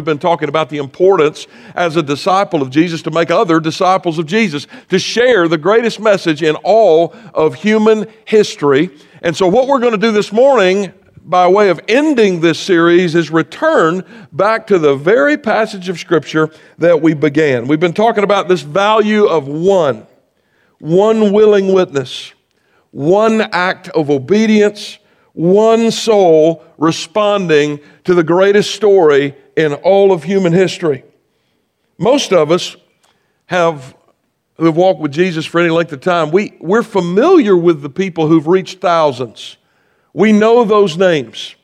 [0.00, 4.18] We've been talking about the importance as a disciple of Jesus to make other disciples
[4.18, 8.88] of Jesus, to share the greatest message in all of human history.
[9.20, 13.14] And so, what we're going to do this morning, by way of ending this series,
[13.14, 17.68] is return back to the very passage of Scripture that we began.
[17.68, 20.06] We've been talking about this value of one,
[20.78, 22.32] one willing witness,
[22.90, 24.96] one act of obedience,
[25.32, 31.04] one soul responding to the greatest story in all of human history.
[31.98, 32.76] Most of us
[33.46, 33.94] have
[34.60, 37.88] who have walked with Jesus for any length of time, we, we're familiar with the
[37.88, 39.56] people who've reached thousands.
[40.12, 41.54] We know those names.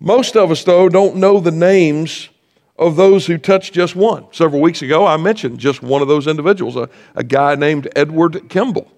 [0.00, 2.30] Most of us, though, don't know the names
[2.76, 4.26] of those who touched just one.
[4.32, 8.48] Several weeks ago, I mentioned just one of those individuals, a, a guy named Edward
[8.48, 8.90] Kimball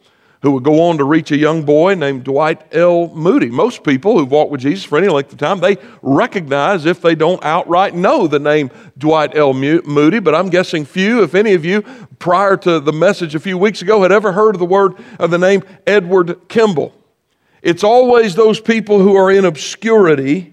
[0.47, 3.09] who would go on to reach a young boy named Dwight L.
[3.09, 3.51] Moody.
[3.51, 7.17] Most people who've walked with Jesus for any length of time, they recognize, if they
[7.17, 9.53] don't outright know the name Dwight L.
[9.53, 11.83] Moody, but I'm guessing few, if any of you,
[12.21, 15.33] prior to the message a few weeks ago, had ever heard of the word of
[15.33, 16.95] the name Edward Kimball.
[17.61, 20.53] It's always those people who are in obscurity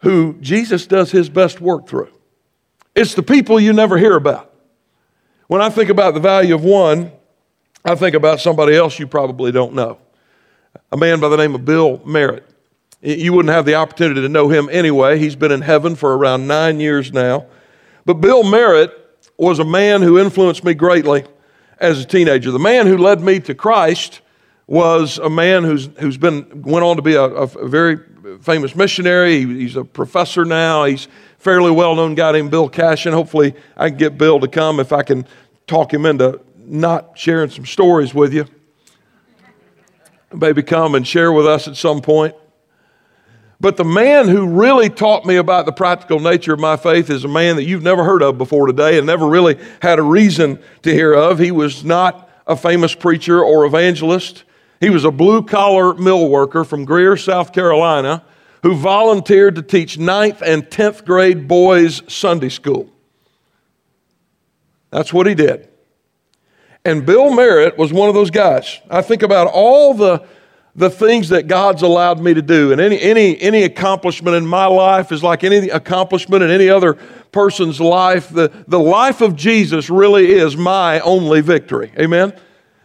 [0.00, 2.10] who Jesus does his best work through.
[2.94, 4.52] It's the people you never hear about.
[5.46, 7.12] When I think about the value of one,
[7.88, 9.98] I think about somebody else you probably don't know
[10.92, 12.44] a man by the name of Bill Merritt.
[13.00, 15.18] You wouldn't have the opportunity to know him anyway.
[15.18, 17.46] He's been in heaven for around nine years now.
[18.04, 18.92] But Bill Merritt
[19.38, 21.24] was a man who influenced me greatly
[21.78, 22.50] as a teenager.
[22.50, 24.20] The man who led me to Christ
[24.66, 27.98] was a man who's, who's been, went on to be a, a very
[28.42, 29.44] famous missionary.
[29.44, 30.84] he's a professor now.
[30.84, 33.14] He's fairly well known guy named Bill Cashin.
[33.14, 35.26] Hopefully, I can get Bill to come if I can
[35.66, 38.46] talk him into not sharing some stories with you.
[40.32, 42.34] Maybe come and share with us at some point.
[43.60, 47.24] But the man who really taught me about the practical nature of my faith is
[47.24, 50.60] a man that you've never heard of before today and never really had a reason
[50.82, 51.40] to hear of.
[51.40, 54.44] He was not a famous preacher or evangelist.
[54.80, 58.22] He was a blue collar mill worker from Greer, South Carolina,
[58.62, 62.88] who volunteered to teach ninth and 10th grade boys Sunday school.
[64.90, 65.67] That's what he did.
[66.88, 68.80] And Bill Merritt was one of those guys.
[68.88, 70.24] I think about all the,
[70.74, 72.72] the things that God's allowed me to do.
[72.72, 76.94] And any, any, any accomplishment in my life is like any accomplishment in any other
[77.30, 78.30] person's life.
[78.30, 81.92] The, the life of Jesus really is my only victory.
[81.98, 82.32] Amen?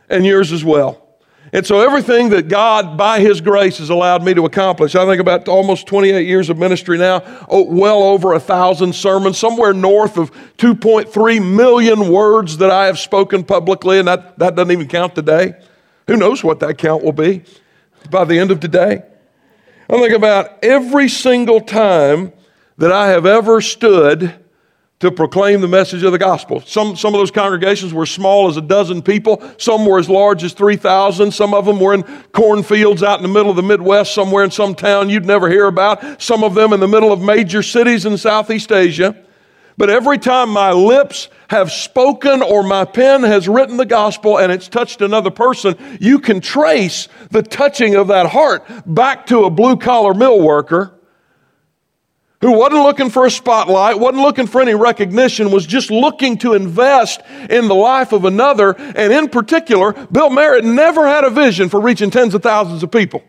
[0.10, 1.03] And yours as well.
[1.54, 5.22] And so everything that God, by His grace, has allowed me to accomplish, I think
[5.22, 10.18] about almost 28 years of ministry now, oh, well over a thousand sermons, somewhere north
[10.18, 15.14] of 2.3 million words that I have spoken publicly, and that, that doesn't even count
[15.14, 15.54] today.
[16.08, 17.44] Who knows what that count will be
[18.10, 19.04] by the end of today?
[19.88, 22.34] I think about every single time
[22.80, 24.34] that I have ever stood
[25.04, 26.62] to proclaim the message of the gospel.
[26.62, 30.46] Some, some of those congregations were small as a dozen people, some were as large
[30.46, 34.14] as 3,000, some of them were in cornfields out in the middle of the Midwest,
[34.14, 37.22] somewhere in some town you'd never hear about, some of them in the middle of
[37.22, 39.14] major cities in Southeast Asia.
[39.76, 44.54] But every time my lips have spoken or my pen has written the gospel and
[44.54, 49.50] it's touched another person, you can trace the touching of that heart back to a
[49.50, 50.94] blue collar mill worker
[52.44, 56.56] who wasn't looking for a spotlight, wasn't looking for any recognition, was just looking to
[56.56, 58.76] invest in the life of another.
[58.78, 62.92] And in particular, Bill Merritt never had a vision for reaching tens of thousands of
[62.92, 63.24] people.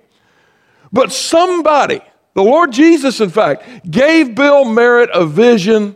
[0.93, 2.01] But somebody,
[2.35, 5.95] the Lord Jesus, in fact, gave Bill Merritt a vision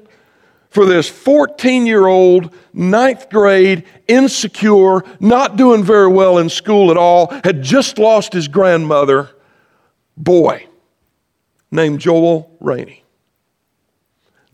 [0.70, 6.96] for this 14 year old, ninth grade, insecure, not doing very well in school at
[6.96, 9.31] all, had just lost his grandmother
[10.16, 10.69] boy
[11.72, 13.02] named Joel Rainey.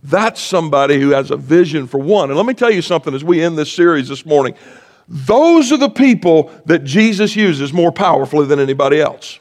[0.05, 2.29] That's somebody who has a vision for one.
[2.29, 4.55] And let me tell you something as we end this series this morning.
[5.09, 9.39] Those are the people that Jesus uses more powerfully than anybody else.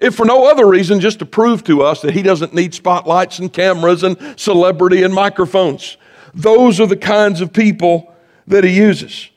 [0.00, 3.38] If for no other reason, just to prove to us that he doesn't need spotlights
[3.38, 5.98] and cameras and celebrity and microphones.
[6.34, 8.12] Those are the kinds of people
[8.46, 9.28] that he uses.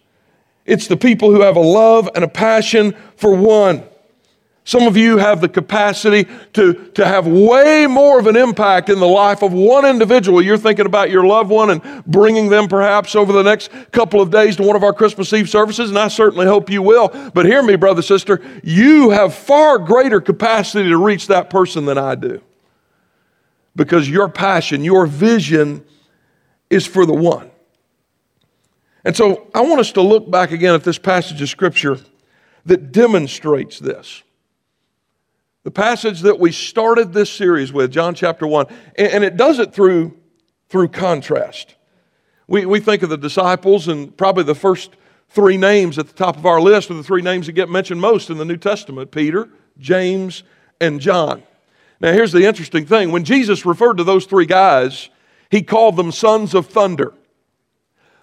[0.66, 3.84] It's the people who have a love and a passion for one.
[4.68, 9.00] Some of you have the capacity to, to have way more of an impact in
[9.00, 10.42] the life of one individual.
[10.42, 14.32] You're thinking about your loved one and bringing them perhaps over the next couple of
[14.32, 17.10] days to one of our Christmas Eve services, and I certainly hope you will.
[17.36, 22.00] But hear me, brother, sister, you have far greater capacity to reach that person than
[22.00, 22.42] I do.
[23.76, 25.86] Because your passion, your vision
[26.72, 27.52] is for the one.
[29.04, 32.00] And so I want us to look back again at this passage of Scripture
[32.66, 34.24] that demonstrates this.
[35.66, 38.68] The passage that we started this series with, John chapter 1,
[39.00, 40.16] and, it does it through,
[40.70, 41.74] through contrast.
[42.48, 44.96] We, we think of the disciples, and probably the first
[45.30, 48.00] three names at the top of our list are the three names that get mentioned
[48.00, 50.44] most in the New Testament Peter, James,
[50.80, 51.42] and John.
[52.00, 55.10] Now, here's the interesting thing when Jesus referred to those three guys,
[55.50, 57.12] he called them sons of thunder.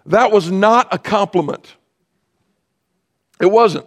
[0.07, 1.75] That was not a compliment.
[3.41, 3.87] It wasn't.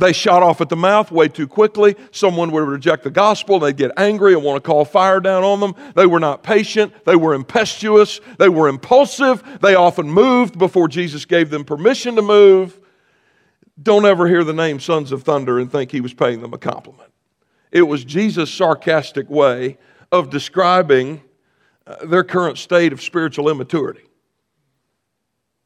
[0.00, 1.94] They shot off at the mouth way too quickly.
[2.10, 3.58] Someone would reject the gospel.
[3.58, 5.74] They'd get angry and want to call fire down on them.
[5.94, 7.04] They were not patient.
[7.04, 8.20] They were impetuous.
[8.38, 9.44] They were impulsive.
[9.60, 12.80] They often moved before Jesus gave them permission to move.
[13.82, 16.58] Don't ever hear the name Sons of Thunder and think he was paying them a
[16.58, 17.12] compliment.
[17.70, 19.76] It was Jesus' sarcastic way
[20.10, 21.22] of describing
[21.86, 24.02] uh, their current state of spiritual immaturity.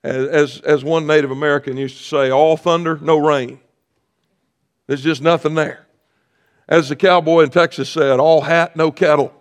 [0.02, 3.60] As, as one Native American used to say, all thunder, no rain.
[4.86, 5.86] There's just nothing there.
[6.68, 9.32] As the cowboy in Texas said, all hat, no kettle.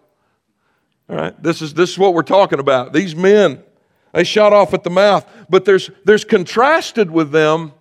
[1.09, 2.93] All right, this is, this is what we're talking about.
[2.93, 3.63] These men,
[4.13, 7.73] they shot off at the mouth, but there's, there's contrasted with them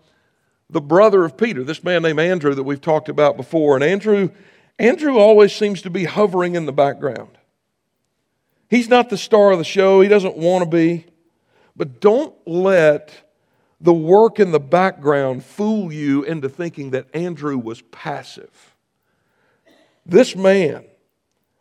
[0.70, 3.74] the brother of Peter, this man named Andrew that we've talked about before.
[3.74, 4.30] And Andrew,
[4.78, 7.36] Andrew always seems to be hovering in the background.
[8.70, 11.06] He's not the star of the show, he doesn't want to be.
[11.76, 13.31] But don't let
[13.82, 18.74] the work in the background fool you into thinking that Andrew was passive.
[20.06, 20.84] This man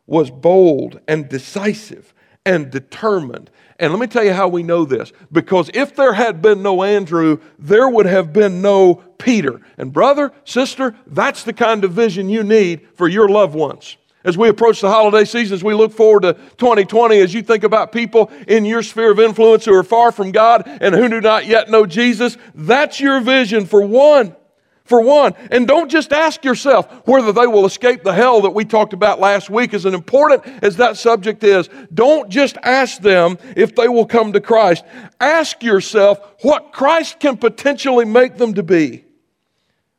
[0.05, 2.13] was bold and decisive
[2.45, 3.49] and determined.
[3.79, 5.11] And let me tell you how we know this.
[5.31, 9.59] Because if there had been no Andrew, there would have been no Peter.
[9.77, 13.97] And brother, sister, that's the kind of vision you need for your loved ones.
[14.23, 17.63] As we approach the holiday season, as we look forward to 2020, as you think
[17.63, 21.21] about people in your sphere of influence who are far from God and who do
[21.21, 24.35] not yet know Jesus, that's your vision for one.
[24.83, 25.33] For one.
[25.49, 29.19] And don't just ask yourself whether they will escape the hell that we talked about
[29.19, 31.69] last week, as important as that subject is.
[31.93, 34.83] Don't just ask them if they will come to Christ.
[35.19, 39.05] Ask yourself what Christ can potentially make them to be.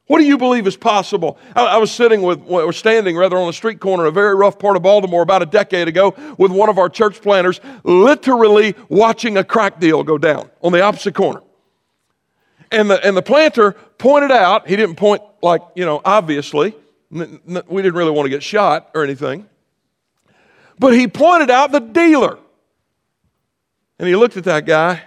[0.09, 1.39] What do you believe is possible?
[1.55, 4.59] I, I was sitting with, or standing rather, on a street corner, a very rough
[4.59, 9.37] part of Baltimore, about a decade ago, with one of our church planters, literally watching
[9.39, 11.41] a crack deal go down on the opposite corner.
[12.71, 16.75] And the, and the planter pointed out, he didn't point like, you know, obviously,
[17.11, 17.21] we
[17.83, 19.49] didn't really want to get shot or anything,
[20.79, 22.39] but he pointed out the dealer.
[23.99, 25.03] And he looked at that guy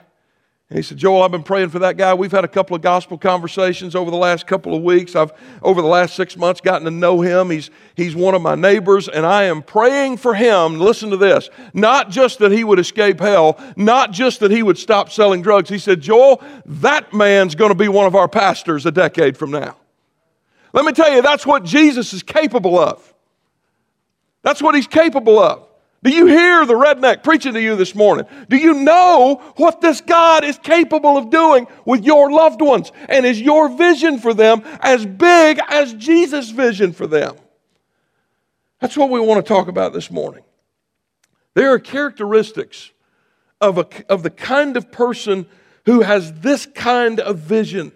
[0.68, 2.16] and he said, Joel, I've been praying for that guy.
[2.16, 5.16] We've had a couple of gospel conversations over the last couple of weeks.
[5.16, 5.32] I've,
[5.62, 7.52] over the last six months, gotten to know him.
[7.52, 10.80] He's, he's one of my neighbors, and I am praying for him.
[10.80, 14.80] Listen to this not just that he would escape hell, not just that he would
[14.80, 15.70] stop selling drugs.
[15.70, 19.52] He said, Joel, that man's going to be one of our pastors a decade from
[19.52, 19.78] now.
[20.74, 23.14] Let me tell you, that's what Jesus is capable of.
[24.42, 25.68] That's what he's capable of.
[26.06, 28.28] Do you hear the redneck preaching to you this morning?
[28.48, 32.92] Do you know what this God is capable of doing with your loved ones?
[33.10, 37.36] And is your vision for them as big as Jesus' vision for them?
[38.80, 40.44] That's what we want to talk about this morning.
[41.56, 42.92] There are characteristics
[43.60, 45.48] of, a, of the kind of person
[45.86, 47.92] who has this kind of vision.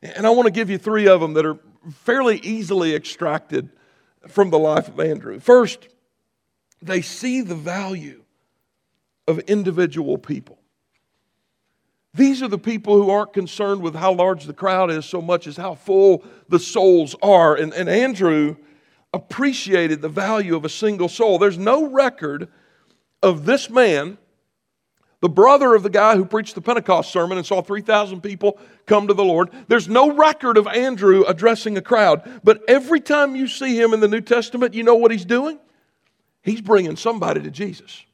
[0.00, 1.58] And I want to give you three of them that are
[1.92, 3.68] fairly easily extracted
[4.26, 5.38] from the life of Andrew.
[5.38, 5.88] First,
[6.82, 8.22] they see the value
[9.26, 10.58] of individual people.
[12.14, 15.46] These are the people who aren't concerned with how large the crowd is so much
[15.46, 17.54] as how full the souls are.
[17.54, 18.56] And, and Andrew
[19.12, 21.38] appreciated the value of a single soul.
[21.38, 22.48] There's no record
[23.22, 24.16] of this man,
[25.20, 29.08] the brother of the guy who preached the Pentecost sermon and saw 3,000 people come
[29.08, 29.50] to the Lord.
[29.68, 32.40] There's no record of Andrew addressing a crowd.
[32.42, 35.58] But every time you see him in the New Testament, you know what he's doing?
[36.46, 38.04] He's bringing somebody to Jesus.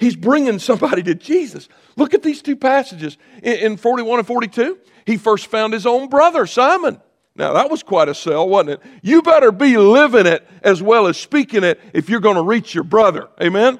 [0.00, 1.68] He's bringing somebody to Jesus.
[1.94, 4.78] Look at these two passages in, 41 and 42.
[5.06, 7.00] He first found his own brother, Simon.
[7.36, 8.82] Now, that was quite a sell, wasn't it?
[9.02, 12.74] You better be living it as well as speaking it if you're going to reach
[12.74, 13.28] your brother.
[13.40, 13.78] Amen?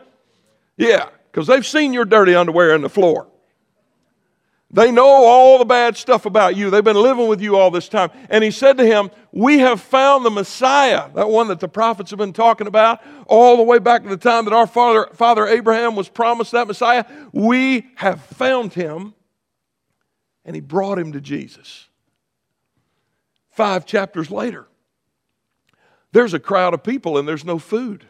[0.76, 3.26] Yeah, because they've seen your dirty underwear on the floor.
[4.72, 6.70] They know all the bad stuff about you.
[6.70, 8.10] They've been living with you all this time.
[8.28, 12.10] And he said to him, We have found the Messiah, that one that the prophets
[12.10, 13.00] have been talking about,
[13.30, 16.66] all the way back to the time that our father, father Abraham was promised that
[16.66, 17.04] Messiah.
[17.32, 19.14] We have found him.
[20.44, 21.88] And he brought him to Jesus.
[23.50, 24.66] Five chapters later,
[26.12, 28.06] there's a crowd of people and there's no food.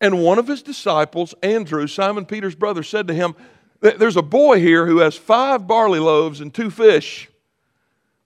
[0.00, 3.34] And one of his disciples, Andrew, Simon Peter's brother, said to him,
[3.80, 7.28] There's a boy here who has five barley loaves and two fish.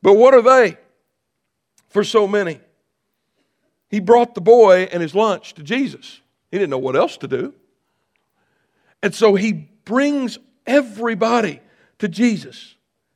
[0.02, 0.76] But what are they
[1.88, 2.60] for so many?
[3.88, 6.20] He brought the boy and his lunch to Jesus.
[6.50, 7.54] He didn't know what else to do.
[9.02, 11.60] And so he brings everybody
[11.98, 12.74] to Jesus.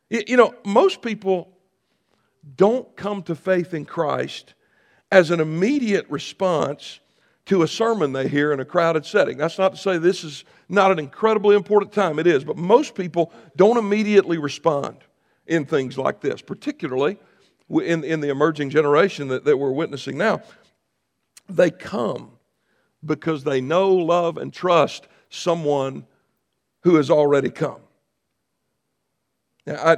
[0.09, 1.51] You know, most people
[2.57, 4.55] don't come to faith in Christ
[5.11, 7.01] as an immediate response
[7.47, 9.37] to a sermon they hear in a crowded setting.
[9.37, 12.95] That's not to say this is not an incredibly important time, it is, but most
[12.95, 14.99] people don't immediately respond
[15.47, 17.19] in things like this, particularly
[17.69, 20.41] in, in the emerging generation that, that we're witnessing now.
[21.57, 22.33] They come
[23.05, 26.07] because they know, love, and trust someone
[26.81, 27.81] who has already come.
[29.67, 29.97] Now, I,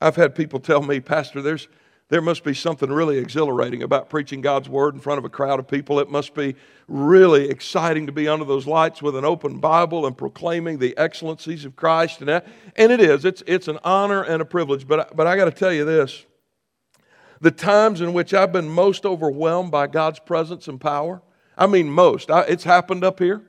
[0.00, 1.68] I've had people tell me, Pastor, there's,
[2.08, 5.58] there must be something really exhilarating about preaching God's word in front of a crowd
[5.58, 5.98] of people.
[5.98, 6.54] It must be
[6.88, 11.64] really exciting to be under those lights with an open Bible and proclaiming the excellencies
[11.64, 12.20] of Christ.
[12.20, 12.46] And, that.
[12.76, 14.86] and it is, it's, it's an honor and a privilege.
[14.86, 16.24] But, but I got to tell you this
[17.40, 21.22] the times in which I've been most overwhelmed by God's presence and power,
[21.56, 23.42] I mean, most, I, it's happened up here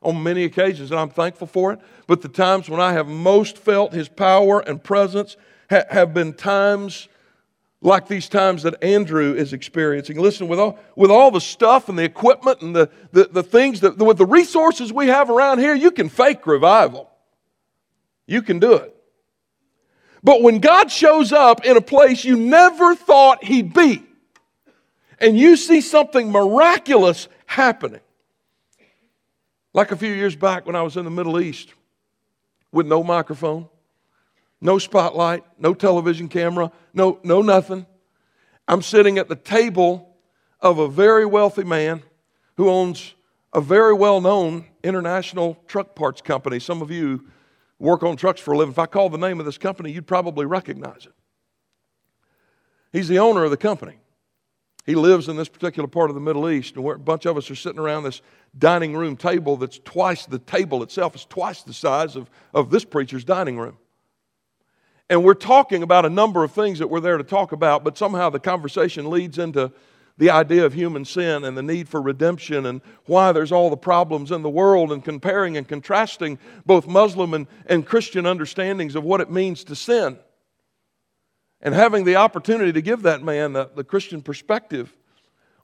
[0.00, 1.80] on many occasions, and I'm thankful for it.
[2.06, 5.36] But the times when I have most felt His power and presence
[5.70, 7.08] ha- have been times
[7.82, 10.18] like these times that Andrew is experiencing.
[10.18, 13.80] Listen, with all, with all the stuff and the equipment and the, the, the things
[13.80, 17.10] that, with the resources we have around here, you can fake revival.
[18.26, 18.91] You can do it.
[20.22, 24.02] But when God shows up in a place you never thought He'd be,
[25.18, 28.00] and you see something miraculous happening,
[29.72, 31.74] like a few years back when I was in the Middle East
[32.70, 33.68] with no microphone,
[34.60, 37.86] no spotlight, no television camera, no, no nothing.
[38.68, 40.16] I'm sitting at the table
[40.60, 42.02] of a very wealthy man
[42.56, 43.14] who owns
[43.52, 46.60] a very well known international truck parts company.
[46.60, 47.26] Some of you
[47.78, 48.72] work on trucks for a living.
[48.72, 51.12] If I call the name of this company, you'd probably recognize it.
[52.92, 53.98] He's the owner of the company.
[54.84, 57.50] He lives in this particular part of the Middle East, and a bunch of us
[57.50, 58.20] are sitting around this
[58.58, 62.84] dining room table that's twice the table itself is twice the size of, of this
[62.84, 63.78] preacher's dining room.
[65.08, 67.96] And we're talking about a number of things that we're there to talk about, but
[67.96, 69.70] somehow the conversation leads into
[70.18, 73.76] the idea of human sin and the need for redemption and why there's all the
[73.76, 79.04] problems in the world and comparing and contrasting both Muslim and, and Christian understandings of
[79.04, 80.18] what it means to sin.
[81.60, 84.94] And having the opportunity to give that man the, the Christian perspective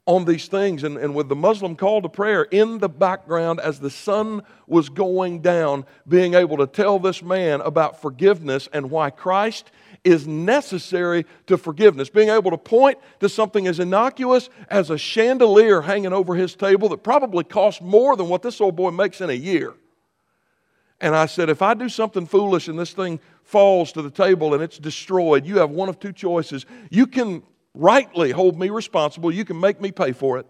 [0.06, 3.78] on these things and, and with the Muslim call to prayer in the background as
[3.78, 9.10] the sun was going down, being able to tell this man about forgiveness and why
[9.10, 9.70] Christ
[10.08, 12.08] is necessary to forgiveness.
[12.08, 16.88] Being able to point to something as innocuous as a chandelier hanging over his table
[16.90, 19.74] that probably costs more than what this old boy makes in a year.
[21.00, 24.54] And I said, if I do something foolish and this thing falls to the table
[24.54, 26.66] and it's destroyed, you have one of two choices.
[26.90, 27.42] You can
[27.74, 29.32] rightly hold me responsible.
[29.32, 30.46] You can make me pay for it,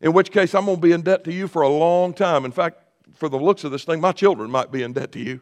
[0.00, 2.44] in which case I'm going to be in debt to you for a long time.
[2.44, 2.82] In fact,
[3.14, 5.40] for the looks of this thing, my children might be in debt to you.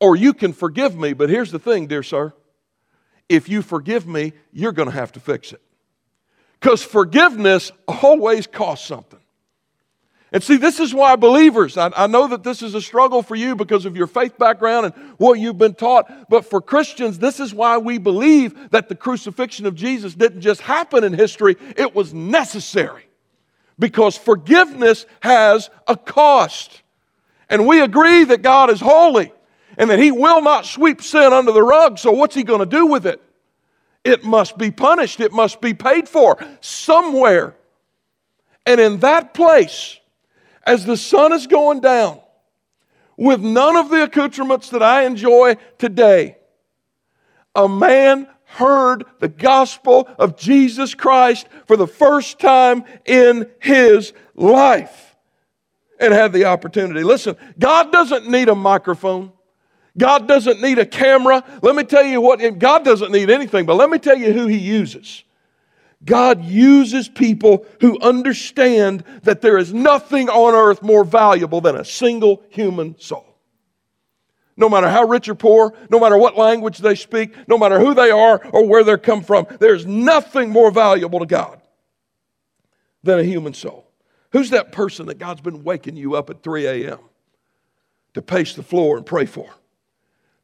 [0.00, 2.34] Or you can forgive me, but here's the thing, dear sir.
[3.28, 5.62] If you forgive me, you're going to have to fix it.
[6.60, 9.20] Because forgiveness always costs something.
[10.32, 13.36] And see, this is why believers, I, I, know that this is a struggle for
[13.36, 17.38] you because of your faith background and what you've been taught, but for Christians, this
[17.38, 21.94] is why we believe that the crucifixion of Jesus didn't just happen in history, it
[21.94, 23.04] was necessary.
[23.78, 26.82] Because forgiveness has a cost.
[27.48, 29.32] And we agree that God is holy
[29.76, 32.66] and that He will not sweep sin under the rug, so what's He going to
[32.66, 33.22] do with it?
[34.04, 37.54] It must be punished, it must be paid for somewhere.
[38.64, 39.98] And in that place,
[40.64, 42.20] as the sun is going down,
[43.16, 46.36] with none of the accoutrements that I enjoy today,
[47.54, 55.16] a man heard the gospel of Jesus Christ for the first time in his life
[55.98, 57.02] and had the opportunity.
[57.02, 59.32] Listen, God doesn't need a microphone.
[59.98, 61.42] God doesn't need a camera.
[61.62, 64.46] Let me tell you what, God doesn't need anything, but let me tell you who
[64.46, 65.24] He uses.
[66.04, 71.84] God uses people who understand that there is nothing on earth more valuable than a
[71.84, 73.24] single human soul.
[74.56, 77.94] no matter how rich or poor, no matter what language they speak, no matter who
[77.94, 79.46] they are or where they come from.
[79.60, 81.60] There's nothing more valuable to God
[83.02, 83.86] than a human soul.
[84.32, 86.98] Who's that person that God's been waking you up at 3 a.m.
[88.14, 89.48] to pace the floor and pray for?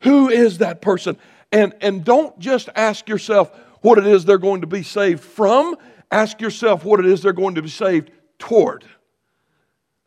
[0.03, 1.17] Who is that person?
[1.51, 3.51] And, and don't just ask yourself
[3.83, 5.77] what it is they're going to be saved from,
[6.11, 8.85] ask yourself what it is they're going to be saved toward.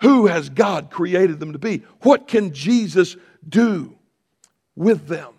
[0.02, 1.84] Who has God created them to be?
[2.02, 3.16] What can Jesus
[3.48, 3.98] do
[4.76, 5.34] with them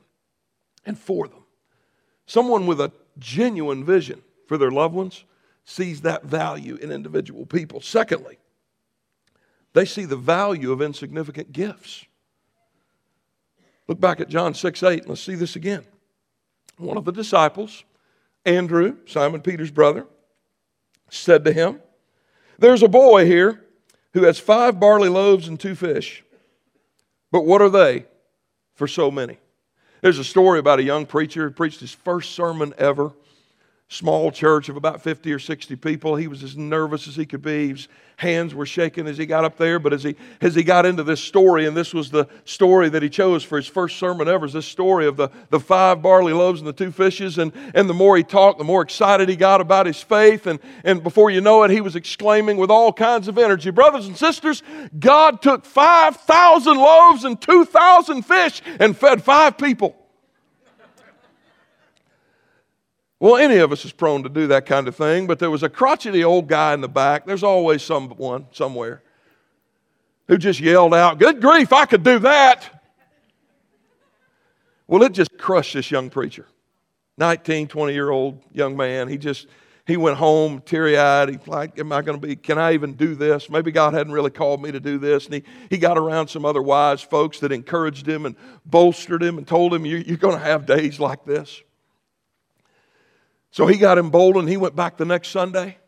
[0.85, 1.45] and for them?
[2.27, 5.25] Someone with a genuine vision for their loved ones
[5.65, 7.81] sees that value in individual people.
[7.81, 8.39] Secondly,
[9.73, 12.07] they see the value of insignificant gifts.
[13.89, 15.85] Look back at John 6 8, and let's see this again.
[16.79, 17.85] One of the disciples,
[18.45, 20.07] Andrew, Simon Peter's brother,
[21.09, 21.81] said to him,
[22.59, 23.65] There's a boy here
[24.13, 26.25] who has five barley loaves and two fish.
[27.31, 28.07] But what are they
[28.75, 29.39] for so many?
[30.01, 33.13] There's a story about a young preacher who preached his first sermon ever
[33.89, 36.17] small church of about 50 or 60 people.
[36.17, 37.69] He was as nervous as he could be.
[37.69, 39.79] His hands were shaking as he got up there.
[39.79, 43.03] But as he, as he got into this story, and this was the story that
[43.05, 46.33] he chose for his first sermon ever, is this story of the, the five barley
[46.33, 47.39] loaves and the two fishes.
[47.39, 50.49] And, and the more he talked, the more excited he got about his faith.
[50.49, 54.09] And, and before you know it, he was exclaiming with all kinds of energy, Brothers
[54.09, 54.65] and sisters,
[54.99, 59.95] God took 5,000 loaves and 2,000 fish and fed five people.
[63.19, 65.63] Well, any of us is prone to do that kind of thing, but there was
[65.63, 67.25] a crotchety old guy in the back.
[67.25, 69.03] There's always someone somewhere
[70.29, 72.77] who just yelled out, Good grief, I could do that.
[74.87, 76.47] Well, it just crushed this young preacher.
[77.19, 79.09] 19, 20 year old young man.
[79.09, 79.47] He just,
[79.87, 81.31] he went home teary eyed.
[81.31, 83.49] He's like, Am I going to be, can I even do this?
[83.49, 85.25] Maybe God hadn't really called me to do this.
[85.25, 89.39] And he, he got around some other wise folks that encouraged him and bolstered him
[89.39, 91.63] and told him, You're, you're going to have days like this.
[93.57, 94.51] So he got emboldened.
[94.51, 95.79] He went back the next Sunday,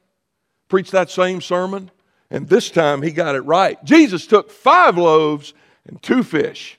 [0.69, 1.91] preached that same sermon,
[2.31, 3.76] and this time he got it right.
[3.85, 5.52] Jesus took five loaves
[5.87, 6.78] and two fish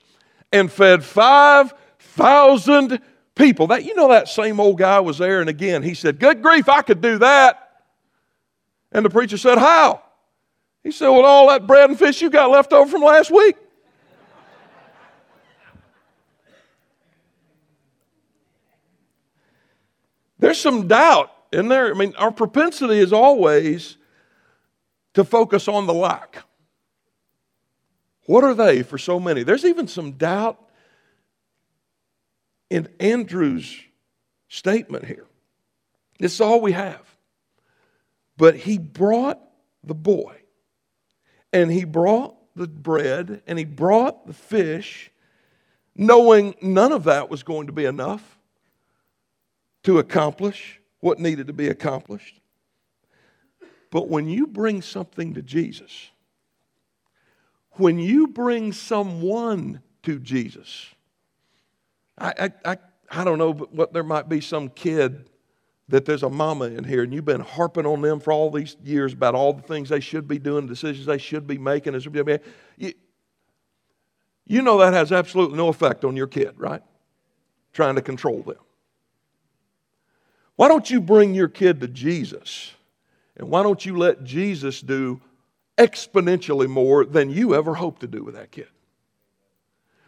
[0.50, 2.98] and fed 5,000
[3.36, 3.68] people.
[3.68, 6.68] That you know that same old guy was there and again he said, "Good grief,
[6.68, 7.84] I could do that."
[8.90, 10.02] And the preacher said, "How?"
[10.82, 13.54] He said, "Well, all that bread and fish you got left over from last week."
[20.40, 21.94] There's some doubt in there.
[21.94, 23.98] I mean, our propensity is always
[25.14, 26.42] to focus on the lack.
[28.26, 29.42] What are they for so many?
[29.42, 30.58] There's even some doubt
[32.70, 33.78] in Andrew's
[34.48, 35.26] statement here.
[36.18, 37.02] This is all we have.
[38.36, 39.38] But he brought
[39.84, 40.36] the boy,
[41.52, 45.10] and he brought the bread, and he brought the fish,
[45.94, 48.38] knowing none of that was going to be enough
[49.82, 52.40] to accomplish what needed to be accomplished.
[53.90, 56.10] But when you bring something to Jesus,
[57.72, 60.86] when you bring someone to Jesus,
[62.18, 62.76] I, I, I,
[63.10, 65.28] I don't know, but what there might be some kid
[65.88, 68.76] that there's a mama in here and you've been harping on them for all these
[68.84, 72.00] years about all the things they should be doing, decisions they should be making.
[72.76, 72.92] You,
[74.46, 76.82] you know that has absolutely no effect on your kid, right?
[77.72, 78.58] Trying to control them.
[80.60, 82.70] Why don't you bring your kid to Jesus?
[83.34, 85.22] And why don't you let Jesus do
[85.78, 88.68] exponentially more than you ever hoped to do with that kid?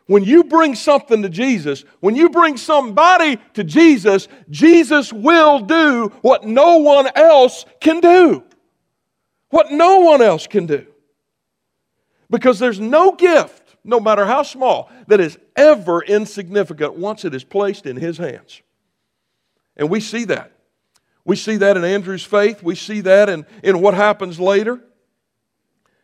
[0.04, 6.12] When you bring something to Jesus, when you bring somebody to Jesus, Jesus will do
[6.20, 8.44] what no one else can do.
[9.48, 10.86] What no one else can do.
[12.28, 17.42] Because there's no gift, no matter how small, that is ever insignificant once it is
[17.42, 18.60] placed in His hands.
[19.76, 20.52] And we see that.
[21.24, 22.62] We see that in Andrew's faith.
[22.62, 24.80] We see that in, in what happens later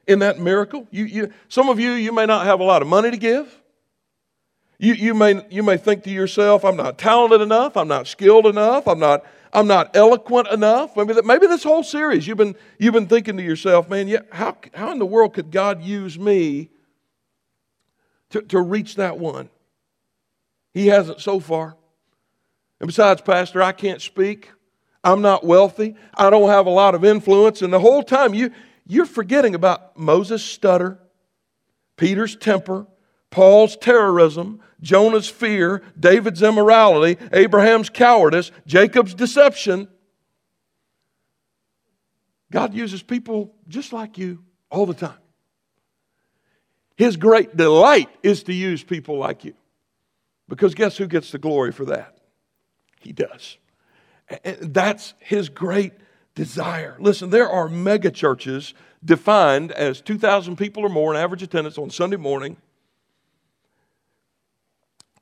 [0.07, 0.89] in that miracle.
[0.91, 3.55] You, you, some of you, you may not have a lot of money to give.
[4.79, 8.47] You, you, may, you may think to yourself, I'm not talented enough, I'm not skilled
[8.47, 10.97] enough, I'm not, I'm not eloquent enough.
[10.97, 14.21] Maybe, that, maybe this whole series, you've been, you've been thinking to yourself, man, yeah,
[14.31, 16.71] how, how in the world could God use me
[18.31, 19.51] to, to reach that one?
[20.73, 21.77] He hasn't so far.
[22.81, 24.51] And besides, Pastor, I can't speak.
[25.03, 25.97] I'm not wealthy.
[26.15, 27.63] I don't have a lot of influence.
[27.63, 28.51] And the whole time you,
[28.87, 30.99] you're forgetting about Moses' stutter,
[31.97, 32.87] Peter's temper,
[33.31, 39.89] Paul's terrorism, Jonah's fear, David's immorality, Abraham's cowardice, Jacob's deception.
[42.51, 45.19] God uses people just like you all the time.
[46.97, 49.55] His great delight is to use people like you.
[50.49, 52.18] Because guess who gets the glory for that?
[53.01, 53.57] He does.
[54.45, 55.93] And that's his great
[56.35, 56.97] desire.
[56.99, 61.91] Listen, there are mega churches defined as 2,000 people or more in average attendance on
[61.91, 62.57] Sunday morning.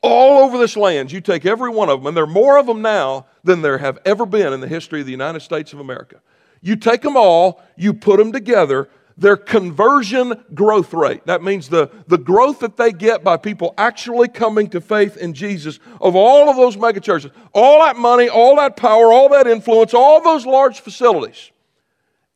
[0.03, 2.67] All over this land, you take every one of them, and there are more of
[2.67, 5.81] them now than there have ever been in the history of the United States of
[5.81, 6.21] America.
[6.61, 11.24] You take them all, you put them together, their conversion growth rate.
[11.26, 15.33] That means the, the growth that they get by people actually coming to faith in
[15.33, 19.94] Jesus of all of those megachurches, all that money, all that power, all that influence,
[19.94, 21.50] all those large facilities.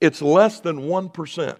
[0.00, 1.56] It's less than 1%.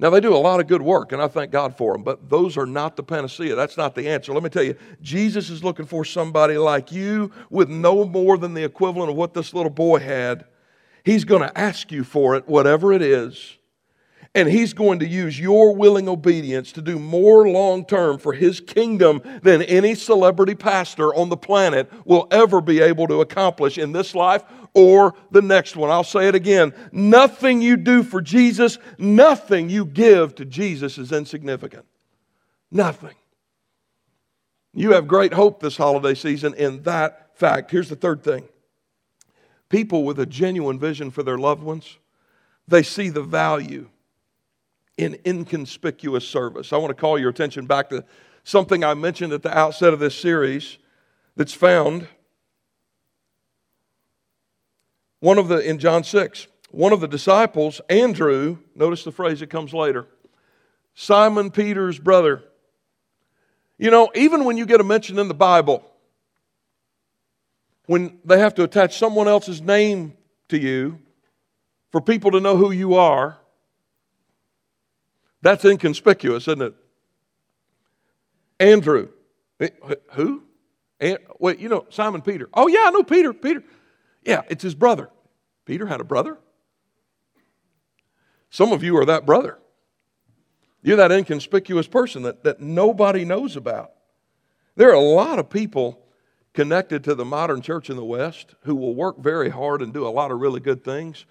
[0.00, 2.30] Now, they do a lot of good work, and I thank God for them, but
[2.30, 3.56] those are not the panacea.
[3.56, 4.32] That's not the answer.
[4.32, 8.54] Let me tell you, Jesus is looking for somebody like you with no more than
[8.54, 10.44] the equivalent of what this little boy had
[11.08, 13.56] He's going to ask you for it, whatever it is.
[14.34, 18.60] And he's going to use your willing obedience to do more long term for his
[18.60, 23.92] kingdom than any celebrity pastor on the planet will ever be able to accomplish in
[23.92, 24.44] this life
[24.74, 25.88] or the next one.
[25.88, 31.10] I'll say it again nothing you do for Jesus, nothing you give to Jesus is
[31.10, 31.86] insignificant.
[32.70, 33.14] Nothing.
[34.74, 37.70] You have great hope this holiday season in that fact.
[37.70, 38.46] Here's the third thing
[39.68, 41.98] people with a genuine vision for their loved ones,
[42.66, 43.88] they see the value
[44.96, 46.72] in inconspicuous service.
[46.72, 48.04] I want to call your attention back to
[48.42, 50.78] something I mentioned at the outset of this series
[51.36, 52.08] that's found
[55.20, 59.50] one of the in John 6 one of the disciples Andrew notice the phrase that
[59.50, 60.06] comes later
[60.94, 62.42] Simon Peter's brother
[63.78, 65.84] you know even when you get a mention in the Bible
[67.88, 70.12] when they have to attach someone else's name
[70.50, 70.98] to you
[71.90, 73.38] for people to know who you are,
[75.40, 76.74] that's inconspicuous, isn't it?
[78.60, 79.08] Andrew.
[79.58, 79.70] Eh,
[80.12, 80.42] who?
[81.00, 82.50] And, wait, you know, Simon Peter.
[82.52, 83.32] Oh, yeah, I know Peter.
[83.32, 83.64] Peter.
[84.22, 85.08] Yeah, it's his brother.
[85.64, 86.36] Peter had a brother.
[88.50, 89.56] Some of you are that brother.
[90.82, 93.92] You're that inconspicuous person that, that nobody knows about.
[94.76, 96.04] There are a lot of people
[96.58, 100.04] connected to the modern church in the West who will work very hard and do
[100.04, 101.24] a lot of really good things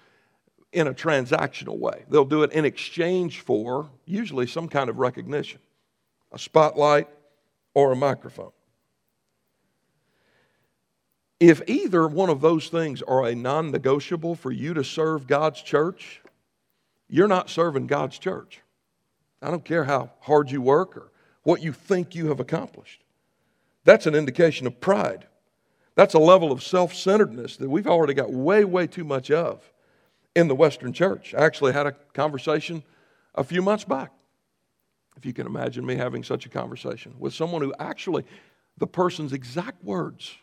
[0.71, 2.05] in a transactional way.
[2.09, 5.59] They'll do it in exchange for usually some kind of recognition
[6.31, 7.09] a spotlight
[7.73, 8.53] or a microphone.
[11.41, 15.61] If either one of those things are a non negotiable for you to serve God's
[15.61, 16.21] church,
[17.09, 18.61] you're not serving God's church.
[19.41, 21.11] I don't care how hard you work or
[21.43, 23.03] what you think you have accomplished.
[23.88, 25.28] That's an indication of pride.
[25.95, 29.63] That's a level of self centeredness that we've already got way, way too much of
[30.36, 31.34] in the Western church.
[31.34, 32.84] I actually had a conversation
[33.34, 34.12] a few months back,
[35.15, 38.26] if you can imagine me having such a conversation with someone who actually,
[38.78, 40.36] the person's exact words,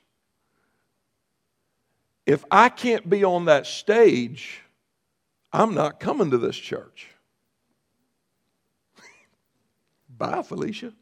[2.25, 4.63] if I can't be on that stage,
[5.53, 7.09] I'm not coming to this church.
[10.09, 10.95] Bye, Felicia.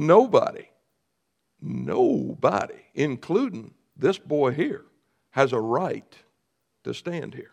[0.00, 0.66] Nobody,
[1.60, 4.86] nobody, including this boy here,
[5.32, 6.16] has a right
[6.84, 7.52] to stand here.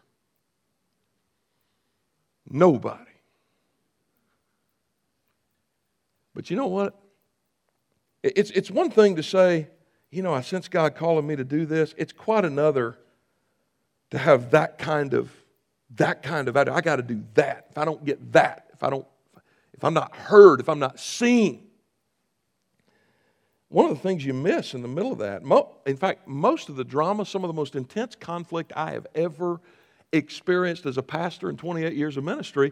[2.50, 3.04] Nobody.
[6.34, 6.98] But you know what?
[8.24, 9.68] It's, it's one thing to say,
[10.10, 11.94] you know, I sense God calling me to do this.
[11.98, 12.98] It's quite another
[14.12, 15.30] to have that kind of
[15.98, 17.68] that kind of I got to do that.
[17.72, 19.06] If I don't get that, if I don't,
[19.74, 21.67] if I'm not heard, if I'm not seen,
[23.70, 25.42] one of the things you miss in the middle of that,
[25.86, 29.60] in fact, most of the drama, some of the most intense conflict I have ever
[30.14, 32.72] experienced as a pastor in 28 years of ministry,